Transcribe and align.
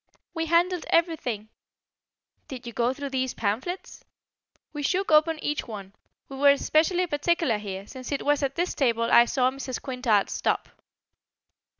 "We 0.33 0.47
handled 0.47 0.87
everything." 0.89 1.49
"Did 2.47 2.65
you 2.65 2.73
go 2.73 2.91
through 2.91 3.11
these 3.11 3.35
pamphlets?" 3.35 4.03
"We 4.73 4.81
shook 4.81 5.11
open 5.11 5.37
each 5.43 5.67
one. 5.67 5.93
We 6.27 6.37
were 6.37 6.49
especially 6.49 7.05
particular 7.05 7.59
here, 7.59 7.85
since 7.85 8.11
it 8.11 8.25
was 8.25 8.41
at 8.41 8.55
this 8.55 8.73
table 8.73 9.11
I 9.11 9.25
saw 9.25 9.51
Mrs. 9.51 9.79
Quintard 9.79 10.31
stop." 10.31 10.69